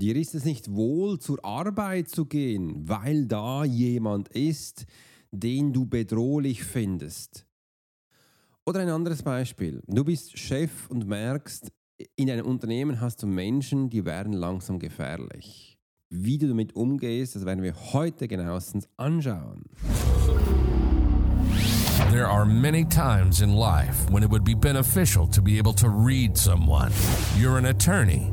[0.00, 4.86] Dir ist es nicht wohl, zur Arbeit zu gehen, weil da jemand ist,
[5.32, 7.44] den du bedrohlich findest.
[8.64, 9.82] Oder ein anderes Beispiel.
[9.88, 11.72] Du bist Chef und merkst,
[12.14, 15.76] in einem Unternehmen hast du Menschen, die werden langsam gefährlich.
[16.10, 19.64] Wie du damit umgehst, das werden wir heute genauestens anschauen.
[22.12, 25.88] There are many times in life when it would be beneficial to be able to
[25.88, 26.92] read someone.
[27.36, 28.32] You're an attorney,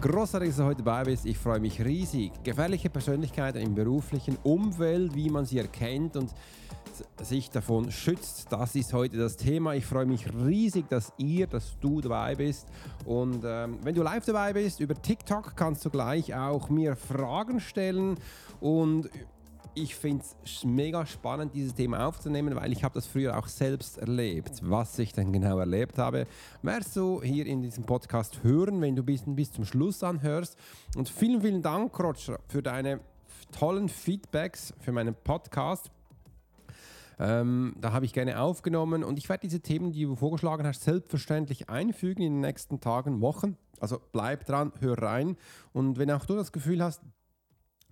[0.00, 1.26] Großartig, dass du heute dabei bist.
[1.26, 2.30] Ich freue mich riesig.
[2.44, 6.30] Gefährliche Persönlichkeiten im beruflichen Umfeld, wie man sie erkennt und
[7.20, 8.46] sich davon schützt.
[8.50, 9.74] Das ist heute das Thema.
[9.74, 12.68] Ich freue mich riesig, dass ihr, dass du dabei bist.
[13.06, 17.58] Und ähm, wenn du live dabei bist, über TikTok kannst du gleich auch mir Fragen
[17.58, 18.18] stellen
[18.60, 19.10] und
[19.74, 23.98] ich finde es mega spannend, dieses Thema aufzunehmen, weil ich habe das früher auch selbst
[23.98, 24.60] erlebt.
[24.62, 26.26] Was ich dann genau erlebt habe,
[26.62, 30.56] wirst du hier in diesem Podcast hören, wenn du bis, bis zum Schluss anhörst.
[30.96, 33.00] Und vielen, vielen Dank, Roger, für deine
[33.52, 35.90] tollen Feedbacks für meinen Podcast.
[37.20, 40.84] Ähm, da habe ich gerne aufgenommen und ich werde diese Themen, die du vorgeschlagen hast,
[40.84, 43.56] selbstverständlich einfügen in den nächsten Tagen, Wochen.
[43.80, 45.36] Also bleib dran, hör rein
[45.72, 47.02] und wenn auch du das Gefühl hast,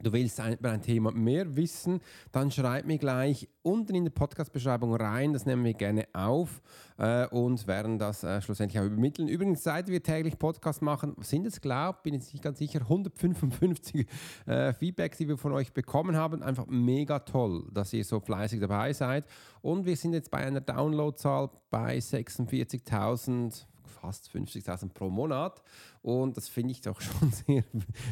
[0.02, 2.00] du willst über ein Thema mehr wissen,
[2.32, 5.32] dann schreib mir gleich unten in die Podcast-Beschreibung rein.
[5.32, 6.60] Das nehmen wir gerne auf
[6.98, 9.28] äh, und werden das äh, schlussendlich auch übermitteln.
[9.28, 14.06] Übrigens, seit wir täglich Podcast machen, sind es, glaube ich, bin ich ganz sicher, 155
[14.46, 16.42] äh, Feedbacks, die wir von euch bekommen haben.
[16.42, 19.24] Einfach mega toll, dass ihr so fleißig dabei seid.
[19.62, 23.66] Und wir sind jetzt bei einer Downloadzahl bei 46.000
[24.06, 25.62] fast 50.000 pro Monat.
[26.02, 27.64] Und das finde ich doch schon sehr,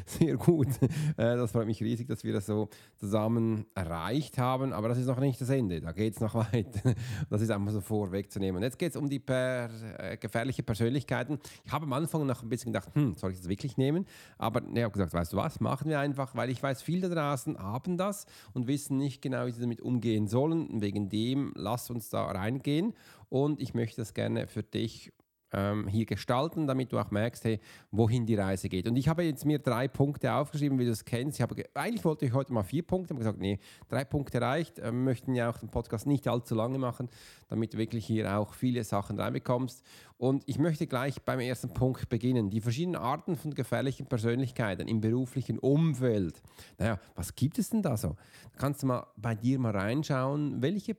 [0.04, 0.68] sehr gut.
[1.16, 4.72] Äh, das freut mich riesig, dass wir das so zusammen erreicht haben.
[4.72, 5.80] Aber das ist noch nicht das Ende.
[5.80, 6.94] Da geht es noch weiter.
[7.30, 8.62] Das ist einfach so vorwegzunehmen.
[8.62, 11.38] Jetzt geht es um die per, äh, gefährliche Persönlichkeiten.
[11.64, 14.06] Ich habe am Anfang noch ein bisschen gedacht, hm, soll ich das wirklich nehmen?
[14.36, 17.14] Aber ich habe gesagt, weißt du was, machen wir einfach, weil ich weiß, viele da
[17.14, 20.80] draußen haben das und wissen nicht genau, wie sie damit umgehen sollen.
[20.80, 22.94] wegen dem, lass uns da reingehen.
[23.28, 25.12] Und ich möchte das gerne für dich
[25.54, 27.60] ähm, hier gestalten, damit du auch merkst, hey,
[27.90, 28.88] wohin die Reise geht.
[28.88, 31.38] Und ich habe jetzt mir drei Punkte aufgeschrieben, wie du es kennst.
[31.38, 34.78] Ich habe, eigentlich wollte ich heute mal vier Punkte, aber gesagt, nee, drei Punkte reicht.
[34.78, 37.08] Wir ähm, möchten ja auch den Podcast nicht allzu lange machen,
[37.48, 39.82] damit du wirklich hier auch viele Sachen reinbekommst.
[40.16, 42.50] Und ich möchte gleich beim ersten Punkt beginnen.
[42.50, 46.40] Die verschiedenen Arten von gefährlichen Persönlichkeiten im beruflichen Umfeld.
[46.78, 48.16] Naja, was gibt es denn da so?
[48.56, 50.96] Kannst du mal bei dir mal reinschauen, welche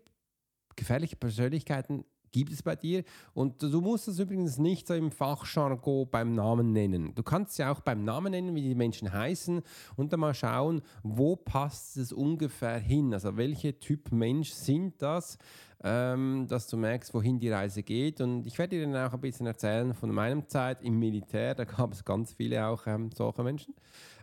[0.76, 2.06] gefährliche Persönlichkeiten
[2.36, 3.06] gibt es bei dir.
[3.34, 7.16] Und du musst es übrigens nicht so im Fachjargon beim Namen nennen.
[7.16, 9.62] Du kannst ja auch beim Namen nennen, wie die Menschen heißen
[9.96, 13.14] und dann mal schauen, wo passt es ungefähr hin.
[13.14, 15.38] Also welche Typ Mensch sind das,
[15.84, 18.22] ähm, dass du merkst, wohin die Reise geht.
[18.22, 21.56] Und ich werde dir dann auch ein bisschen erzählen von meiner Zeit im Militär.
[21.56, 23.76] Da gab es ganz viele auch ähm, solche Menschen.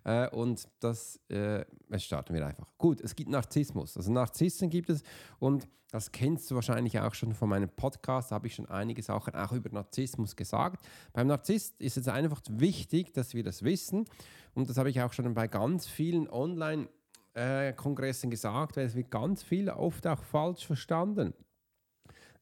[0.04, 1.64] Äh, und das, äh,
[1.98, 2.66] starten wir einfach.
[2.78, 3.96] Gut, es gibt Narzissmus.
[3.96, 5.02] Also Narzissen gibt es
[5.38, 9.02] und das kennst du wahrscheinlich auch schon von meinem Podcast, da habe ich schon einige
[9.02, 10.82] Sachen auch über Narzissmus gesagt.
[11.12, 14.06] Beim Narzisst ist es einfach wichtig, dass wir das wissen
[14.54, 16.88] und das habe ich auch schon bei ganz vielen Online-
[17.34, 21.34] äh, Kongressen gesagt, weil es wird ganz viel oft auch falsch verstanden.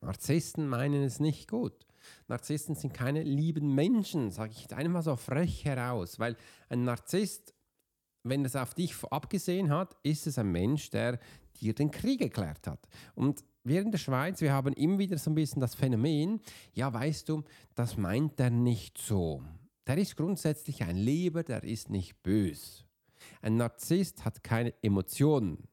[0.00, 1.86] Narzissten meinen es nicht gut.
[2.28, 6.36] Narzissten sind keine lieben Menschen, sage ich einmal so frech heraus, weil
[6.68, 7.54] ein Narzisst,
[8.22, 11.18] wenn es auf dich abgesehen hat, ist es ein Mensch, der
[11.60, 12.88] dir den Krieg erklärt hat.
[13.14, 16.40] Und wir in der Schweiz, wir haben immer wieder so ein bisschen das Phänomen,
[16.72, 17.44] ja, weißt du,
[17.74, 19.42] das meint er nicht so.
[19.86, 22.86] Der ist grundsätzlich ein Leber, der ist nicht bös.
[23.42, 25.68] Ein Narzisst hat keine Emotionen.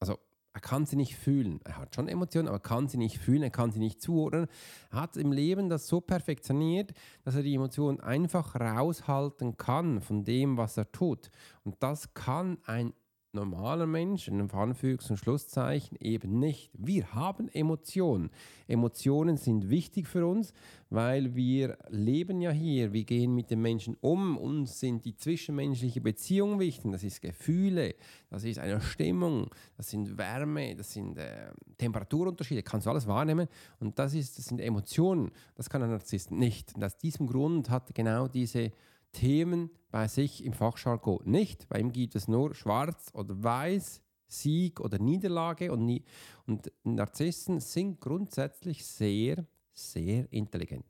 [0.00, 0.18] Also
[0.56, 1.60] er kann sie nicht fühlen.
[1.64, 4.46] Er hat schon Emotionen, aber kann sie nicht fühlen, er kann sie nicht zuordnen.
[4.90, 10.24] Er hat im Leben das so perfektioniert, dass er die Emotionen einfach raushalten kann von
[10.24, 11.30] dem, was er tut.
[11.62, 12.94] Und das kann ein
[13.32, 16.70] normaler Mensch, in Anführungs- und Schlusszeichen, eben nicht.
[16.74, 18.30] Wir haben Emotionen.
[18.66, 20.52] Emotionen sind wichtig für uns,
[20.90, 26.02] weil wir leben ja hier, wir gehen mit den Menschen um, uns sind die zwischenmenschlichen
[26.02, 27.94] Beziehungen wichtig, das ist Gefühle,
[28.30, 33.48] das ist eine Stimmung, das sind Wärme, das sind äh, Temperaturunterschiede, kannst du alles wahrnehmen
[33.80, 36.74] und das, ist, das sind Emotionen, das kann ein Narzisst nicht.
[36.74, 38.72] Und aus diesem Grund hat genau diese
[39.16, 41.68] Themen bei sich im Fachjargon nicht.
[41.68, 46.04] Bei ihm gibt es nur schwarz oder weiß, Sieg oder Niederlage und, nie,
[46.46, 50.84] und Narzissen sind grundsätzlich sehr, sehr intelligent.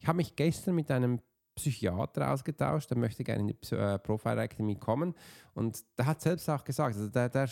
[0.00, 1.20] Ich habe mich gestern mit einem
[1.56, 5.14] Psychiater ausgetauscht, der möchte gerne in die äh, Profile Academy kommen
[5.54, 7.48] und der hat selbst auch gesagt, also der, der,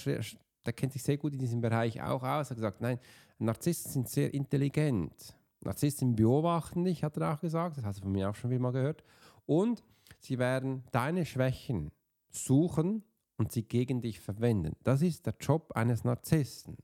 [0.65, 2.99] der kennt sich sehr gut in diesem Bereich auch aus, hat gesagt, nein,
[3.39, 5.37] Narzissen sind sehr intelligent.
[5.61, 8.73] Narzissen beobachten dich, hat er auch gesagt, das hast du von mir auch schon mal
[8.73, 9.03] gehört.
[9.45, 9.83] Und
[10.27, 11.93] Sie werden deine Schwächen
[12.31, 13.05] suchen
[13.37, 14.75] und sie gegen dich verwenden.
[14.83, 16.77] Das ist der Job eines Narzissten.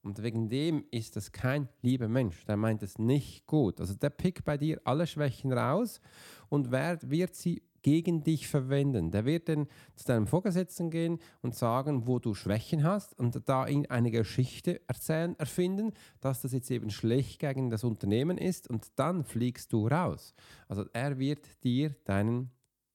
[0.00, 2.42] Und wegen dem ist das kein lieber Mensch.
[2.46, 3.82] Der meint es nicht gut.
[3.82, 6.00] Also der pickt bei dir alle Schwächen raus
[6.48, 9.10] und wird, wird sie gegen dich verwenden.
[9.10, 13.66] Der wird dann zu deinem Vorgesetzten gehen und sagen, wo du Schwächen hast und da
[13.66, 18.86] ihn eine Geschichte erzählen, erfinden, dass das jetzt eben schlecht gegen das Unternehmen ist und
[18.96, 20.32] dann fliegst du raus.
[20.66, 22.50] Also er wird dir deinen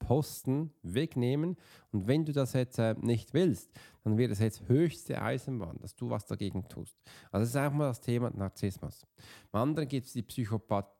[0.05, 1.57] Posten wegnehmen.
[1.91, 3.71] Und wenn du das jetzt äh, nicht willst,
[4.03, 6.95] dann wird es jetzt höchste Eisenbahn, dass du was dagegen tust.
[7.31, 9.05] Also das ist einfach mal das Thema Narzissmus.
[9.51, 10.91] Im anderen gibt es die Psychopath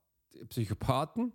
[0.50, 1.32] Psychopathen.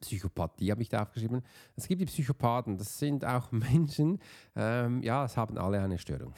[0.00, 1.42] Psychopathie habe ich da aufgeschrieben.
[1.74, 4.18] Es gibt die Psychopathen, das sind auch Menschen,
[4.54, 6.34] ähm, ja, es haben alle eine Störung.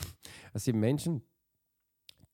[0.52, 1.22] Es sind Menschen,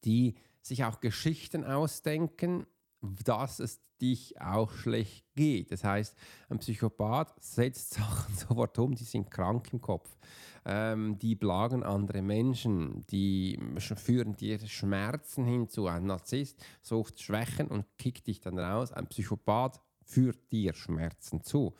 [0.04, 2.66] die sich auch Geschichten ausdenken,
[3.02, 5.70] dass es dich auch schlecht geht.
[5.70, 6.16] Das heißt,
[6.48, 10.16] ein Psychopath setzt Sachen sofort um, die sind krank im Kopf.
[10.64, 15.86] Ähm, die plagen andere Menschen, die führen dir Schmerzen hinzu.
[15.86, 18.92] Ein Narzisst sucht Schwächen und kickt dich dann raus.
[18.92, 21.74] Ein Psychopath führt dir Schmerzen zu.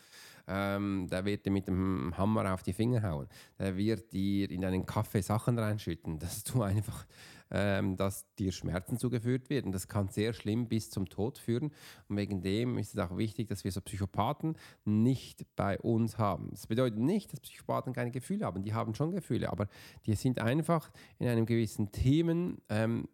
[0.49, 3.29] Ähm, der wird dir mit dem Hammer auf die Finger hauen.
[3.59, 7.07] Der wird dir in deinen Kaffee Sachen reinschütten, dass du einfach
[7.53, 9.73] ähm, dass dir Schmerzen zugeführt werden.
[9.73, 11.73] Das kann sehr schlimm bis zum Tod führen.
[12.09, 16.49] Und wegen dem ist es auch wichtig, dass wir so Psychopathen nicht bei uns haben.
[16.51, 18.63] Das bedeutet nicht, dass Psychopathen keine Gefühle haben.
[18.63, 19.69] Die haben schon Gefühle, aber
[20.07, 23.09] die sind einfach in einem gewissen Themen ähm,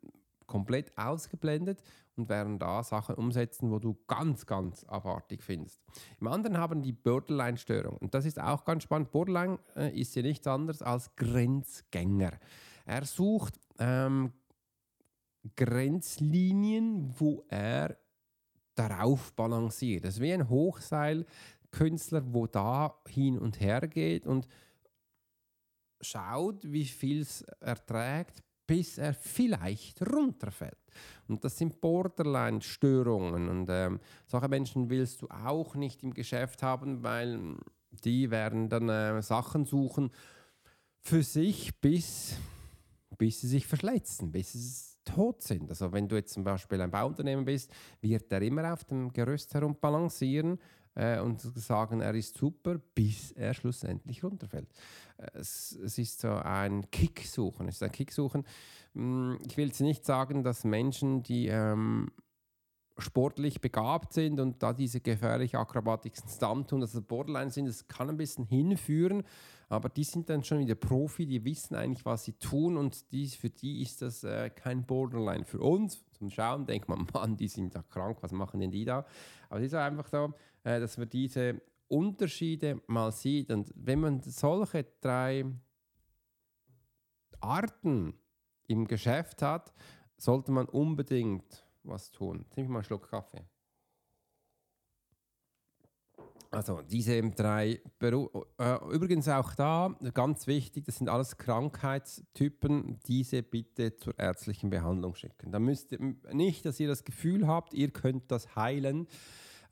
[0.47, 1.83] komplett ausgeblendet
[2.17, 5.81] und werden da Sachen umsetzen, wo du ganz, ganz abartig findest.
[6.21, 7.97] Im anderen haben die Borderline-Störung.
[7.99, 9.13] Und das ist auch ganz spannend.
[9.13, 12.33] Borderline äh, ist ja nichts anderes als Grenzgänger.
[12.89, 14.33] Er sucht ähm,
[15.57, 17.99] Grenzlinien, wo er
[18.75, 20.05] darauf balanciert.
[20.05, 24.49] Das ist wie ein Hochseilkünstler, wo da hin und her geht und
[26.01, 30.79] schaut, wie viel es erträgt, bis er vielleicht runterfällt.
[31.27, 33.51] Und das sind Borderline-Störungen.
[33.51, 37.57] Und ähm, solche Menschen willst du auch nicht im Geschäft haben, weil
[37.91, 40.11] die werden dann äh, Sachen suchen
[41.01, 42.39] für sich, bis
[43.19, 45.69] bis sie sich verschleizen, bis sie tot sind.
[45.71, 47.71] Also wenn du jetzt zum Beispiel ein Bauunternehmen bist,
[48.01, 50.59] wird er immer auf dem Gerüst herum balancieren
[50.95, 54.69] äh, und sagen, er ist super, bis er schlussendlich runterfällt.
[55.17, 57.69] Äh, es, es, ist so ein Kicksuchen.
[57.69, 58.45] Es ist ein Kicksuchen.
[58.95, 62.11] Hm, ich will jetzt nicht sagen, dass Menschen, die ähm,
[62.99, 68.11] sportlich begabt sind und da diese gefährliche Akrobatik Stunt tun, also Borderline sind, das kann
[68.11, 69.23] ein bisschen hinführen,
[69.69, 73.29] aber die sind dann schon wieder Profi, die wissen eigentlich, was sie tun und die,
[73.29, 75.45] für die ist das äh, kein Borderline.
[75.45, 78.85] Für uns zum Schauen denkt man, Mann, die sind da krank, was machen denn die
[78.85, 79.05] da?
[79.51, 80.33] Aber es ist einfach so,
[80.65, 85.45] äh, dass man diese Unterschiede mal sieht und wenn man solche drei
[87.41, 88.15] Arten
[88.67, 89.73] im Geschäft hat,
[90.17, 92.41] sollte man unbedingt was tun.
[92.41, 93.45] Jetzt nehme ich mal einen Schluck Kaffee.
[96.51, 103.43] Also diese drei, Beru äh, übrigens auch da, ganz wichtig, das sind alles Krankheitstypen, diese
[103.43, 105.53] bitte zur ärztlichen Behandlung schicken.
[105.53, 105.99] Da müsst ihr
[106.33, 109.09] nicht, dass ihr das Gefühl habt, ihr könnt das heilen.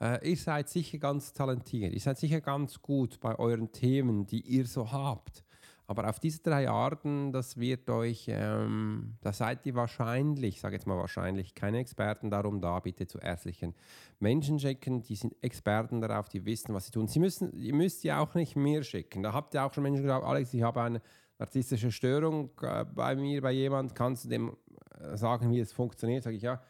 [0.01, 4.43] Äh, ihr seid sicher ganz talentiert, ihr seid sicher ganz gut bei euren Themen, die
[4.43, 5.46] ihr so habt.
[5.89, 10.87] Aber auf diese drei Arten, das wird euch, ähm, da seid ihr wahrscheinlich, sage jetzt
[10.87, 13.75] mal wahrscheinlich, keine Experten darum, da bitte zu ärztlichen
[14.19, 15.03] Menschen schicken.
[15.03, 17.07] Die sind Experten darauf, die wissen, was sie tun.
[17.07, 19.23] Sie müssen, ihr müsst ja auch nicht mehr schicken.
[19.23, 21.01] Da habt ihr auch schon Menschen gesagt, Alex, ich habe eine
[21.39, 24.57] narzisstische Störung äh, bei mir, bei jemand, kannst du dem
[24.99, 26.25] äh, sagen, wie es funktioniert?
[26.25, 26.61] Sage ich ja,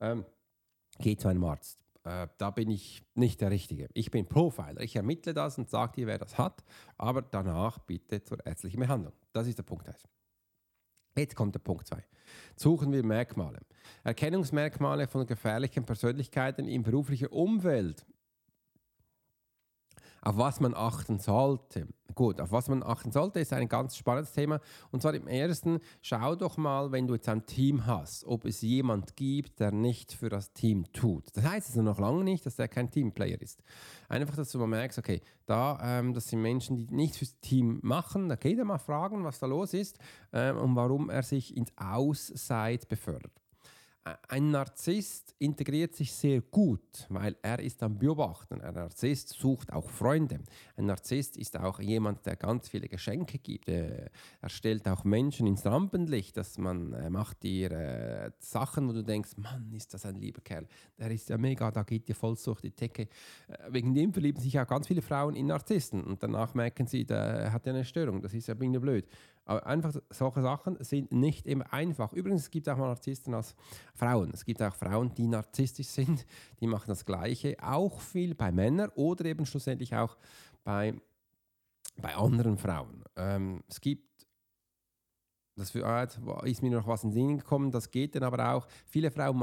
[0.00, 0.24] ähm,
[0.98, 3.88] geh zu einem Arzt äh, da bin ich nicht der Richtige.
[3.94, 4.80] Ich bin Profiler.
[4.80, 6.64] Ich ermittle das und sage dir, wer das hat,
[6.98, 9.12] aber danach bitte zur ärztlichen Behandlung.
[9.32, 10.08] das ist der Punkt 1.
[11.16, 12.02] Jetzt kommt der Punkt 2.
[12.56, 13.60] Suchen wir Merkmale.
[14.04, 18.06] Erkennungsmerkmale von gefährlichen Persönlichkeiten im beruflichen Umfeld
[20.22, 21.88] auf was man achten sollte.
[22.14, 24.60] Gut, auf was man achten sollte, ist ein ganz spannendes Thema.
[24.90, 28.60] Und zwar im ersten, schau doch mal, wenn du jetzt ein Team hast, ob es
[28.60, 31.24] jemand gibt, der nicht für das Team tut.
[31.34, 33.62] Das heißt also noch lange nicht, dass der kein Teamplayer ist.
[34.08, 37.80] Einfach, dass du mal merkst, okay, da, ähm, das sind Menschen, die nichts fürs Team
[37.82, 38.28] machen.
[38.28, 39.98] Da geht er mal fragen, was da los ist
[40.32, 43.41] ähm, und warum er sich ins Ausseit befördert
[44.28, 48.60] ein Narzisst integriert sich sehr gut, weil er ist am Beobachten.
[48.60, 50.40] Ein Narzisst sucht auch Freunde.
[50.76, 53.68] Ein Narzisst ist auch jemand, der ganz viele Geschenke gibt.
[53.68, 54.10] Er
[54.46, 59.36] stellt auch Menschen ins Rampenlicht, dass man äh, macht dir äh, Sachen, wo du denkst,
[59.36, 60.66] Mann, ist das ein lieber Kerl.
[60.98, 63.02] Der ist ja mega, da geht dir voll durch die Decke.
[63.02, 63.08] Äh,
[63.70, 67.52] wegen dem verlieben sich auch ganz viele Frauen in Narzissten und danach merken sie, der
[67.52, 68.20] hat ja eine Störung.
[68.20, 69.06] Das ist ja blöd.
[69.44, 72.12] Aber einfach solche Sachen sind nicht immer einfach.
[72.12, 73.54] Übrigens, es gibt auch mal Narzissten als
[73.94, 74.30] Frauen.
[74.32, 76.24] Es gibt auch Frauen, die narzisstisch sind,
[76.60, 77.56] die machen das Gleiche.
[77.60, 80.16] Auch viel bei Männern oder eben schlussendlich auch
[80.64, 80.94] bei,
[81.96, 83.02] bei anderen Frauen.
[83.16, 84.11] Ähm, es gibt
[85.56, 86.06] das ah,
[86.44, 88.66] ist mir noch was in den Sinn gekommen, das geht dann aber auch.
[88.86, 89.36] Viele Frauen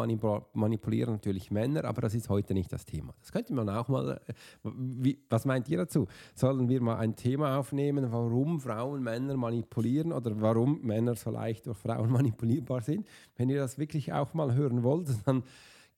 [0.53, 3.13] manipulieren natürlich Männer, aber das ist heute nicht das Thema.
[3.21, 6.07] Das könnte man auch mal, äh, wie, was meint ihr dazu?
[6.33, 11.67] Sollen wir mal ein Thema aufnehmen, warum Frauen Männer manipulieren oder warum Männer so leicht
[11.67, 13.07] durch Frauen manipulierbar sind?
[13.35, 15.43] Wenn ihr das wirklich auch mal hören wollt, dann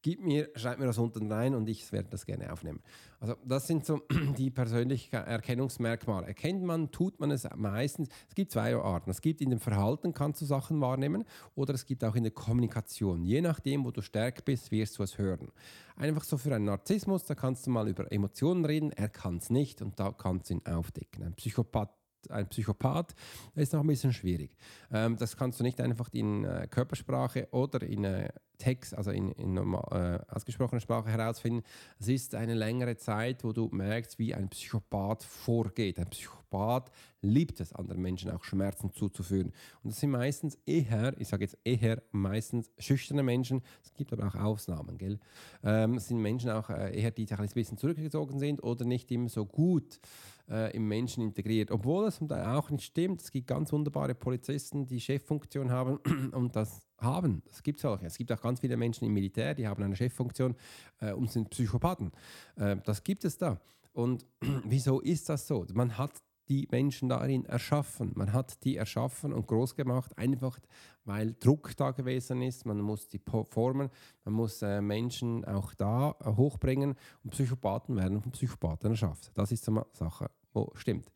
[0.02, 2.82] gib mir, schreib mir das unten rein und ich werde das gerne aufnehmen.
[3.20, 4.02] Also das sind so
[4.38, 6.28] die persönlichen Erkennungsmerkmale.
[6.28, 8.10] Erkennt man, tut man es meistens.
[8.28, 9.12] Es gibt zwei Arten.
[9.12, 12.32] Es gibt in dem Verhalten kannst du Sachen wahrnehmen oder es gibt auch in der
[12.32, 13.24] Kommunikation.
[13.24, 15.52] Je nachdem, wo du stärker bist, wirst du es hören.
[15.96, 18.92] Einfach so für einen Narzissmus, da kannst du mal über Emotionen reden.
[18.92, 21.24] Er kann es nicht und da kannst du ihn aufdecken.
[21.24, 21.92] Ein Psychopath
[22.30, 23.16] ein Psychopath,
[23.56, 24.56] ist noch ein bisschen schwierig.
[24.92, 28.30] Ähm, das kannst du nicht einfach in äh, Körpersprache oder in äh,
[28.62, 31.64] Text, also in, in normal, äh, ausgesprochener Sprache herausfinden.
[32.00, 35.98] Es ist eine längere Zeit, wo du merkst, wie ein Psychopath vorgeht.
[35.98, 36.92] Ein Psychopath
[37.22, 39.52] liebt es, anderen Menschen auch Schmerzen zuzuführen.
[39.84, 43.64] Und das sind meistens eher, ich sage jetzt eher meistens schüchterne Menschen.
[43.84, 45.20] Es gibt aber auch Ausnahmen, gell?
[45.64, 49.30] Ähm, es sind Menschen auch äh, eher, die ein bisschen zurückgezogen sind oder nicht immer
[49.30, 50.00] so gut
[50.52, 51.72] äh, im Menschen integriert.
[51.72, 53.22] Obwohl das auch nicht stimmt.
[53.22, 55.98] Es gibt ganz wunderbare Polizisten, die Cheffunktion haben
[56.32, 57.42] und das haben.
[57.50, 58.06] Es gibt solche.
[58.06, 60.56] Es gibt auch ganz viele Menschen im Militär, die haben eine Cheffunktion
[61.00, 62.12] äh, und sind Psychopathen.
[62.56, 63.60] Äh, das gibt es da.
[63.94, 64.26] Und
[64.66, 65.66] wieso ist das so?
[65.74, 68.12] Man hat die Menschen darin erschaffen.
[68.16, 70.60] Man hat die erschaffen und groß gemacht, einfach
[71.06, 72.66] weil Druck da gewesen ist.
[72.66, 73.90] Man muss die formen,
[74.26, 79.32] man muss äh, Menschen auch da äh, hochbringen und Psychopathen werden von Psychopathen erschaffen.
[79.34, 81.10] Das ist eine Sache, wo stimmt.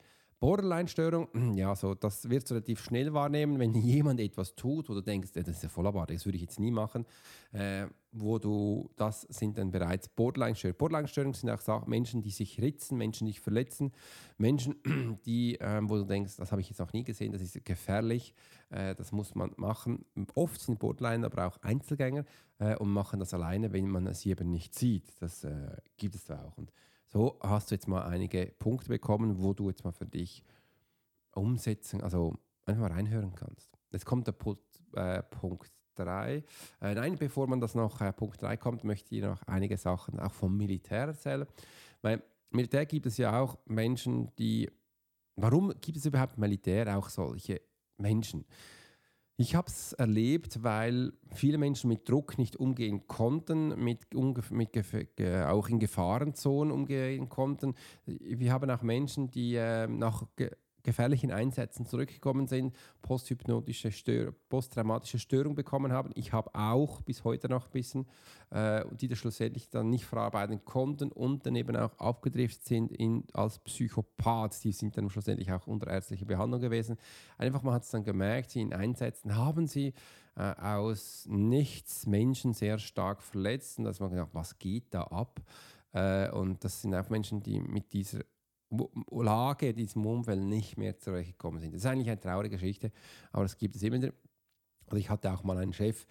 [0.46, 5.02] Borderline-Störung, ja, so, das wirst du relativ schnell wahrnehmen, wenn jemand etwas tut, wo du
[5.02, 7.04] denkst, das ist ja voll abartig, das würde ich jetzt nie machen,
[7.52, 10.78] äh, wo du, das sind dann bereits Borderline-Störungen.
[10.78, 13.92] Borderline-Störungen sind auch Menschen, die sich ritzen, Menschen, die sich verletzen,
[14.38, 14.76] Menschen,
[15.26, 18.36] die, äh, wo du denkst, das habe ich jetzt noch nie gesehen, das ist gefährlich,
[18.70, 20.06] äh, das muss man machen.
[20.36, 22.24] Oft sind Borderline aber auch Einzelgänger
[22.60, 25.06] äh, und machen das alleine, wenn man sie eben nicht sieht.
[25.22, 26.56] Das äh, gibt es da auch.
[26.60, 26.72] Und
[27.06, 30.44] so hast du jetzt mal einige Punkte bekommen, wo du jetzt mal für dich
[31.34, 32.36] umsetzen, also
[32.66, 33.78] einfach mal reinhören kannst.
[33.92, 34.60] Jetzt kommt der Put,
[34.94, 36.44] äh, Punkt 3.
[36.82, 40.20] Äh, nein, bevor man das noch äh, Punkt 3 kommt, möchte ich noch einige Sachen
[40.20, 41.46] auch vom Militär erzählen.
[42.02, 44.70] Weil Militär gibt es ja auch Menschen, die.
[45.38, 47.62] Warum gibt es überhaupt Militär auch solche
[47.98, 48.46] Menschen?
[49.38, 54.14] Ich habe es erlebt, weil viele Menschen mit Druck nicht umgehen konnten, mit,
[54.50, 54.72] mit
[55.50, 57.76] auch in Gefahrenzonen umgehen konnten.
[58.06, 60.24] Wir haben auch Menschen, die äh, nach
[60.86, 66.12] gefährlichen Einsätzen zurückgekommen sind, posthypnotische Stör posttraumatische Störung bekommen haben.
[66.16, 68.06] Ich habe auch bis heute noch ein bisschen,
[68.52, 73.24] äh, die das schlussendlich dann nicht verarbeiten konnten und dann eben auch abgedriftet sind in,
[73.34, 74.64] als Psychopath.
[74.64, 76.98] Die sind dann schlussendlich auch unter ärztlicher Behandlung gewesen.
[77.38, 79.94] Einfach man hat es dann gemerkt, in Einsätzen haben sie
[80.36, 85.42] äh, aus nichts Menschen sehr stark verletzt und dass man gedacht, was geht da ab?
[85.94, 88.20] Äh, und das sind auch Menschen, die mit dieser
[89.10, 91.74] Lage, diesem Umfeld nicht mehr zurechtgekommen sind.
[91.74, 92.92] Das ist eigentlich eine traurige Geschichte,
[93.32, 94.14] aber das gibt es immer wieder.
[94.88, 96.06] Also ich hatte auch mal einen Chef,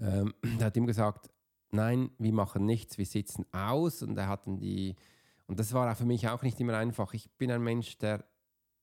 [0.00, 1.30] ähm, der hat ihm gesagt,
[1.70, 4.96] nein, wir machen nichts, wir sitzen aus und er hatten die,
[5.46, 7.14] und das war auch für mich auch nicht immer einfach.
[7.14, 8.24] Ich bin ein Mensch, der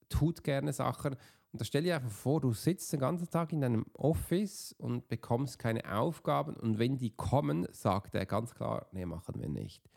[0.10, 1.16] tut gerne Sachen
[1.52, 5.08] und da stell dir einfach vor, du sitzt den ganzen Tag in deinem Office und
[5.08, 9.90] bekommst keine Aufgaben und wenn die kommen, sagt er ganz klar, nee, machen wir nicht.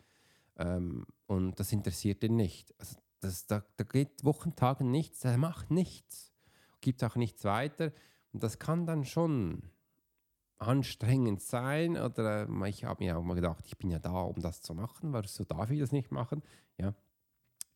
[0.57, 2.73] Ähm, und das interessiert ihn nicht.
[2.77, 6.33] Also das, da, da geht Wochentagen nichts, er macht nichts.
[6.81, 7.91] gibt auch nichts weiter.
[8.33, 9.63] Und das kann dann schon
[10.57, 11.97] anstrengend sein.
[11.97, 14.73] Oder äh, ich habe mir auch mal gedacht, ich bin ja da, um das zu
[14.73, 16.41] machen, so darf ich das nicht machen?
[16.77, 16.93] Ja,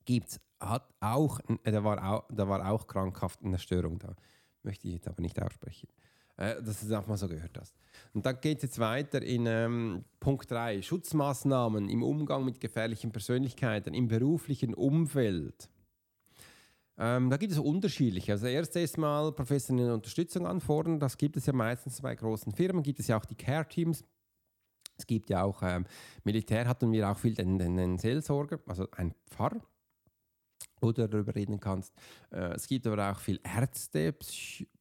[0.06, 4.16] gibt's hat auch, äh, da war auch, da war auch krankhaft eine Störung da.
[4.64, 5.90] Möchte ich jetzt aber nicht aussprechen.
[6.38, 7.74] Äh, dass du das auch mal so gehört hast.
[8.14, 13.12] Und dann geht es jetzt weiter in ähm, Punkt 3, Schutzmaßnahmen im Umgang mit gefährlichen
[13.12, 15.70] Persönlichkeiten im beruflichen Umfeld.
[16.98, 18.34] Ähm, da gibt es unterschiedliche.
[18.34, 21.00] Also erst erstmal professionelle Unterstützung anfordern.
[21.00, 22.84] Das gibt es ja meistens bei großen Firmen.
[22.84, 24.04] Gibt es ja auch die Care-Teams.
[24.98, 25.86] Es gibt ja auch ähm,
[26.24, 29.62] Militär hatten wir auch viel den, den, den Seelsorger, also ein Pfarrer
[30.82, 31.94] du darüber reden kannst.
[32.32, 34.16] Äh, es gibt aber auch viele Ärzte.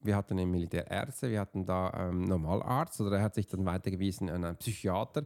[0.02, 3.64] Wir hatten im Militär Ärzte, wir hatten da ähm, Normalarzt oder er hat sich dann
[3.64, 5.24] weitergewiesen an einen Psychiater,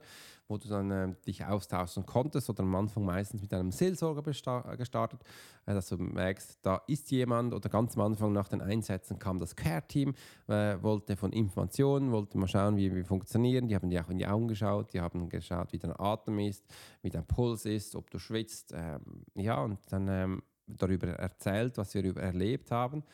[0.48, 5.20] wo du dann äh, dich austauschen konntest oder am Anfang meistens mit einem Seelsorger gestartet,
[5.66, 9.38] äh, dass du merkst, da ist jemand oder ganz am Anfang nach den Einsätzen kam
[9.38, 10.14] das Care-Team,
[10.48, 13.68] äh, wollte von Informationen, wollte mal schauen, wie wir funktionieren.
[13.68, 16.64] Die haben dir auch in die Augen geschaut, die haben geschaut, wie dein Atem ist,
[17.02, 18.72] wie dein Puls ist, ob du schwitzt.
[18.74, 23.04] Ähm, ja, und dann ähm, darüber erzählt, was wir erlebt haben.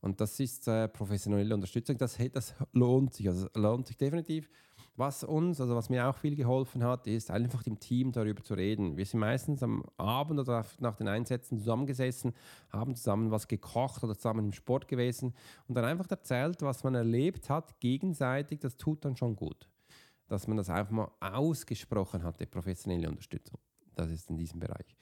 [0.00, 1.96] Und das ist äh, professionelle Unterstützung.
[1.96, 3.26] Das, das lohnt sich.
[3.26, 4.50] Also lohnt sich definitiv.
[4.96, 8.54] Was uns, also was mir auch viel geholfen hat, ist einfach im Team darüber zu
[8.54, 8.96] reden.
[8.96, 12.32] Wir sind meistens am Abend oder nach den Einsätzen zusammengesessen,
[12.70, 15.34] haben zusammen was gekocht oder zusammen im Sport gewesen
[15.66, 18.60] und dann einfach erzählt, was man erlebt hat, gegenseitig.
[18.60, 19.68] Das tut dann schon gut.
[20.28, 23.58] Dass man das einfach mal ausgesprochen hat, die professionelle Unterstützung.
[23.96, 24.96] Das ist in diesem Bereich.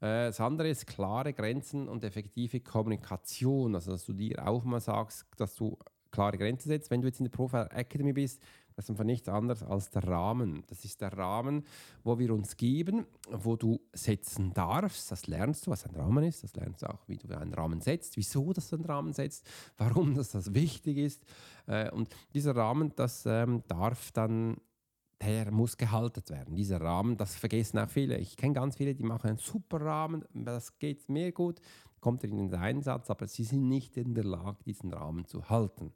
[0.00, 3.74] Äh, das andere ist klare Grenzen und effektive Kommunikation.
[3.74, 5.78] Also, dass du dir auch mal sagst, dass du
[6.10, 6.90] klare Grenzen setzt.
[6.90, 8.42] Wenn du jetzt in der Profile Academy bist,
[8.78, 10.62] das ist einfach nichts anderes als der Rahmen.
[10.68, 11.64] Das ist der Rahmen,
[12.04, 15.10] wo wir uns geben, wo du setzen darfst.
[15.10, 16.44] Das lernst du, was ein Rahmen ist.
[16.44, 19.44] Das lernst du auch, wie du einen Rahmen setzt, wieso du einen Rahmen setzt,
[19.78, 21.24] warum das, das wichtig ist.
[21.66, 24.58] Äh, und dieser Rahmen, das ähm, darf dann
[25.20, 26.54] der muss gehalten werden.
[26.54, 28.16] Dieser Rahmen, das vergessen auch viele.
[28.18, 31.60] Ich kenne ganz viele, die machen einen super Rahmen, das geht mir gut,
[31.98, 35.92] kommt in den Einsatz, aber sie sind nicht in der Lage, diesen Rahmen zu halten.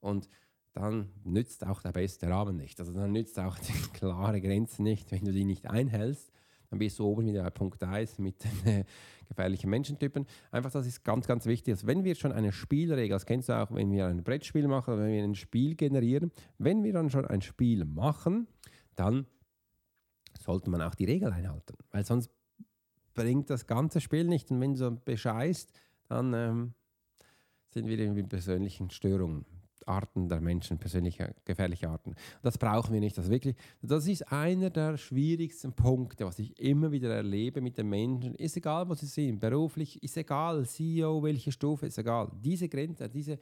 [0.00, 0.28] Und
[0.72, 2.78] dann nützt auch der beste Rahmen nicht.
[2.78, 6.32] Also dann nützt auch die klare Grenze nicht, wenn du die nicht einhältst.
[6.70, 8.84] Dann bist du oben wieder bei Punkt 1 mit den äh,
[9.28, 10.26] gefährlichen Menschentypen.
[10.52, 11.74] Einfach, das ist ganz, ganz wichtig.
[11.74, 14.98] Also wenn wir schon eine Spielregel, das kennst du auch, wenn wir ein Brettspiel machen
[14.98, 18.46] wenn wir ein Spiel generieren, wenn wir dann schon ein Spiel machen,
[18.94, 19.26] dann
[20.38, 21.76] sollte man auch die Regel einhalten.
[21.90, 22.30] Weil sonst
[23.14, 24.50] bringt das ganze Spiel nicht.
[24.52, 25.72] Und wenn du so bescheißt,
[26.08, 26.74] dann ähm,
[27.70, 29.44] sind wir in persönlichen Störungen.
[29.86, 32.14] Arten der Menschen, persönliche, gefährliche Arten.
[32.42, 33.16] Das brauchen wir nicht.
[33.16, 37.88] Das, wirklich, das ist einer der schwierigsten Punkte, was ich immer wieder erlebe mit den
[37.88, 38.34] Menschen.
[38.34, 42.30] Ist egal, wo sie sind, beruflich, ist egal, CEO, welche Stufe, ist egal.
[42.42, 43.38] Diese Grenze, diese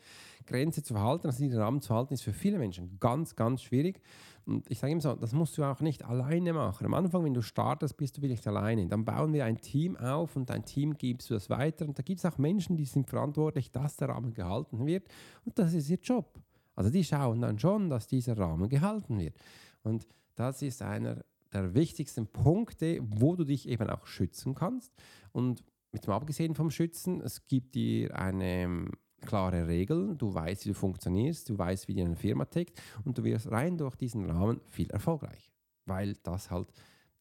[0.47, 4.01] Grenze zu verhalten, also diesen Rahmen zu halten, ist für viele Menschen ganz, ganz schwierig.
[4.49, 6.87] Und ich sage immer so, das musst du auch nicht alleine machen.
[6.87, 8.87] Am Anfang, wenn du startest, bist du wirklich alleine.
[8.87, 11.87] Dann bauen wir ein Team auf und dein Team gibst du das weiter.
[11.87, 15.07] Und da gibt es auch Menschen, die sind verantwortlich, dass der Rahmen gehalten wird.
[15.45, 16.41] Und das ist ihr Job.
[16.75, 19.37] Also die schauen dann schon, dass dieser Rahmen gehalten wird.
[19.83, 24.95] Und das ist einer der wichtigsten Punkte, wo du dich eben auch schützen kannst.
[25.33, 28.89] Und mit dem abgesehen vom Schützen, es gibt dir eine
[29.21, 33.25] klare Regeln, du weißt, wie du funktionierst, du weißt, wie deine Firma tickt und du
[33.25, 35.51] wirst rein durch diesen Rahmen viel erfolgreich,
[35.87, 36.73] weil das halt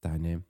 [0.02, 0.44] deine,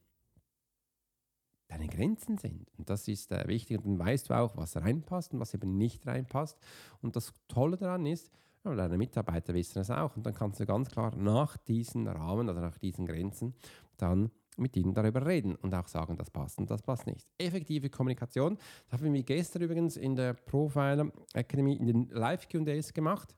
[1.68, 2.70] deine Grenzen sind.
[2.78, 3.78] Und das ist äh, wichtig.
[3.78, 6.58] Und dann weißt du auch, was reinpasst und was eben nicht reinpasst.
[7.02, 8.32] Und das Tolle daran ist,
[8.64, 10.16] ja, deine Mitarbeiter wissen es auch.
[10.16, 13.56] Und dann kannst du ganz klar nach diesen Rahmen, also nach diesen Grenzen,
[13.98, 17.28] dann mit ihnen darüber reden und auch sagen, das passt und das passt nicht.
[17.38, 18.58] Effektive Kommunikation,
[18.90, 23.36] das haben wir gestern übrigens in der Profiler Academy in den Live-QAs gemacht,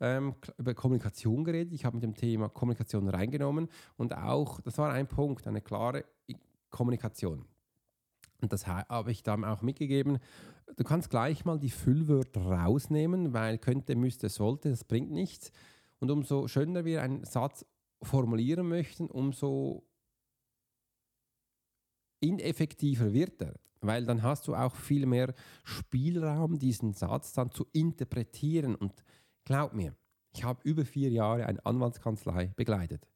[0.00, 1.72] ähm, über Kommunikation geredet.
[1.72, 6.04] Ich habe mit dem Thema Kommunikation reingenommen und auch, das war ein Punkt, eine klare
[6.70, 7.44] Kommunikation.
[8.40, 10.18] Und das habe ich dann auch mitgegeben.
[10.76, 15.52] Du kannst gleich mal die Füllwörter rausnehmen, weil könnte, müsste, sollte, das bringt nichts.
[16.00, 17.64] Und umso schöner wir einen Satz
[18.02, 19.84] formulieren möchten, umso
[22.22, 27.66] ineffektiver wird er, weil dann hast du auch viel mehr Spielraum, diesen Satz dann zu
[27.72, 28.74] interpretieren.
[28.74, 29.04] Und
[29.44, 29.94] glaub mir,
[30.34, 33.06] ich habe über vier Jahre eine Anwaltskanzlei begleitet.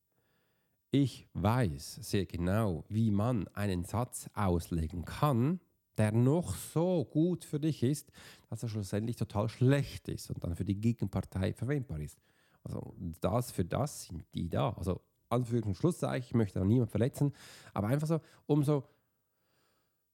[0.90, 5.60] Ich weiß sehr genau, wie man einen Satz auslegen kann,
[5.98, 8.10] der noch so gut für dich ist,
[8.48, 12.18] dass er schlussendlich total schlecht ist und dann für die Gegenpartei verwendbar ist.
[12.62, 14.70] Also das für das sind die da.
[14.70, 17.32] Also Anführungs- und Schlusszeichen, ich möchte da niemand verletzen,
[17.74, 18.84] aber einfach so, um so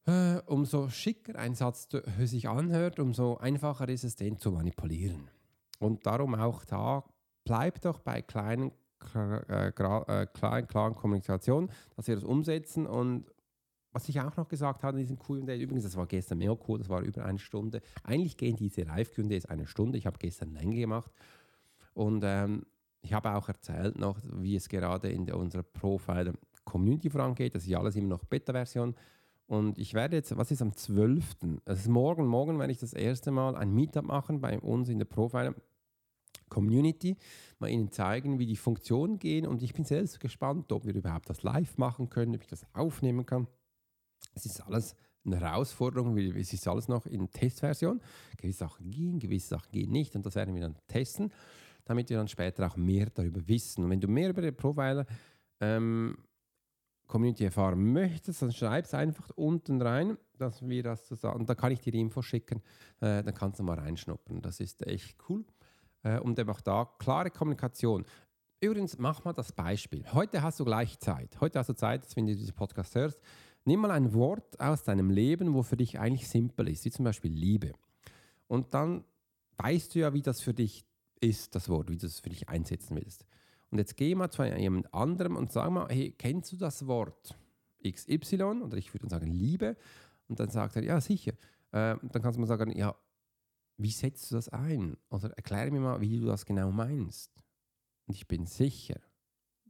[0.07, 1.89] Äh, umso schicker ein Satz
[2.21, 5.31] sich anhört, umso einfacher ist es, den zu manipulieren.
[5.79, 7.05] Und darum auch da,
[7.45, 8.73] bleibt doch bei kleinen,
[9.15, 13.27] äh, äh, klaren, Kommunikation, dass wir das umsetzen und
[13.93, 16.79] was ich auch noch gesagt habe in diesem Q&A, übrigens, das war gestern mehr cool,
[16.79, 17.83] das war über eine Stunde.
[18.03, 19.99] Eigentlich gehen diese Live-Q&As eine Stunde.
[19.99, 21.13] Ich habe gestern länger gemacht.
[21.93, 22.65] Und ähm,
[23.03, 26.33] ich habe auch erzählt noch, wie es gerade in unserer Profile
[26.65, 27.55] Community vorangeht.
[27.55, 28.95] Das ist alles immer noch Beta-Version.
[29.53, 31.37] Und ich werde jetzt, was ist am 12.?
[31.67, 32.27] Das ist morgen.
[32.27, 35.55] Morgen werde ich das erste Mal ein Meetup machen bei uns in der Profile
[36.49, 37.19] Community,
[37.59, 39.47] mal Ihnen zeigen, wie die Funktionen gehen.
[39.47, 42.65] Und ich bin selbst gespannt, ob wir überhaupt das live machen können, ob ich das
[42.73, 43.47] aufnehmen kann.
[44.35, 48.01] Es ist alles eine Herausforderung, weil es ist alles noch in Testversion.
[48.39, 51.31] Gewisse Sachen gehen, gewisse Sachen gehen nicht und das werden wir dann testen,
[51.85, 53.85] damit wir dann später auch mehr darüber wissen.
[53.85, 55.05] Und wenn du mehr über die Profiler
[55.61, 56.17] ähm,
[57.07, 61.55] Community erfahren möchtest, dann schreib es einfach unten rein, dass wir das zusammen, und da
[61.55, 62.63] kann ich dir die Info schicken,
[63.01, 64.41] äh, dann kannst du mal reinschnuppern.
[64.41, 65.45] Das ist echt cool.
[66.03, 68.05] Äh, und einfach da klare Kommunikation.
[68.61, 70.05] Übrigens, mach mal das Beispiel.
[70.13, 71.41] Heute hast du gleich Zeit.
[71.41, 73.21] Heute hast du Zeit, wenn du diesen Podcast hörst,
[73.65, 77.05] Nimm mal ein Wort aus deinem Leben, wo für dich eigentlich simpel ist, wie zum
[77.05, 77.73] Beispiel Liebe.
[78.49, 79.05] Und dann
[79.57, 80.85] weißt du ja, wie das für dich
[81.21, 83.25] ist, das Wort, wie du es für dich einsetzen willst.
[83.73, 87.39] Und jetzt geh mal zu jemand anderem und sag mal, hey, kennst du das Wort
[87.83, 88.61] XY?
[88.63, 89.79] Oder ich würde dann sagen Liebe.
[90.29, 91.33] Und dann sagt er, ja, sicher.
[91.71, 92.95] Äh, dann kannst du mal sagen, ja,
[93.79, 94.99] wie setzt du das ein?
[95.09, 97.35] Oder erkläre mir mal, wie du das genau meinst.
[98.07, 99.01] Und ich bin sicher,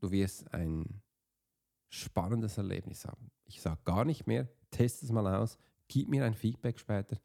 [0.01, 1.01] du wirst ein
[1.89, 3.31] spannendes Erlebnis haben.
[3.45, 7.21] Ich sage gar nicht mehr, test es mal aus, gib mir ein Feedback später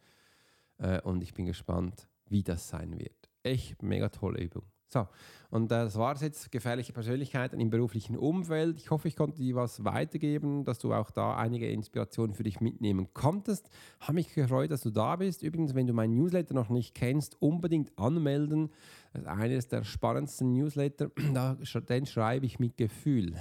[0.78, 3.32] äh, und ich bin gespannt, wie das sein wird.
[3.42, 4.70] Echt mega tolle Übung.
[4.90, 5.06] So,
[5.50, 8.78] und äh, das war es jetzt, gefährliche Persönlichkeiten im beruflichen Umfeld.
[8.78, 12.60] Ich hoffe, ich konnte dir was weitergeben, dass du auch da einige Inspirationen für dich
[12.60, 13.70] mitnehmen konntest.
[14.00, 15.44] Habe mich gefreut, dass du da bist.
[15.44, 18.70] Übrigens, wenn du meinen Newsletter noch nicht kennst, unbedingt anmelden.
[19.14, 21.12] Das ist eines der spannendsten Newsletter.
[21.34, 23.36] Da, den schreibe ich mit Gefühl.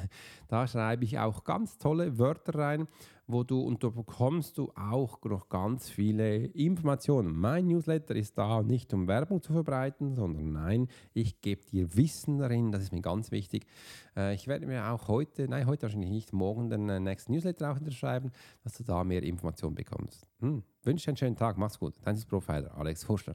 [0.49, 2.89] Da schreibe ich auch ganz tolle Wörter rein
[3.27, 7.37] wo du und da bekommst du auch noch ganz viele Informationen.
[7.37, 12.39] Mein Newsletter ist da nicht um Werbung zu verbreiten, sondern nein, ich gebe dir Wissen
[12.39, 13.67] darin, das ist mir ganz wichtig.
[14.17, 17.73] Äh, ich werde mir auch heute, nein, heute wahrscheinlich nicht, morgen den äh, nächsten Newsletter
[17.73, 18.31] auch unterschreiben,
[18.62, 20.29] dass du da mehr Informationen bekommst.
[20.41, 20.62] Hm.
[20.83, 21.95] Wünsche einen schönen Tag, mach's gut.
[22.03, 23.35] Dein Profiler, Alex Forscher.